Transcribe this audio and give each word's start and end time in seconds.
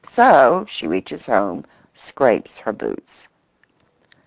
So 0.07 0.65
she 0.67 0.87
reaches 0.87 1.27
home—scrapes 1.27 2.57
her 2.57 2.73
boots. 2.73 3.27